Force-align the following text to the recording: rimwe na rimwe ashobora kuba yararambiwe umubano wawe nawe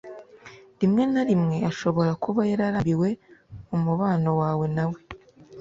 rimwe 0.79 1.03
na 1.13 1.21
rimwe 1.29 1.57
ashobora 1.69 2.11
kuba 2.23 2.41
yararambiwe 2.49 3.09
umubano 3.75 4.29
wawe 4.41 4.65
nawe 4.75 4.99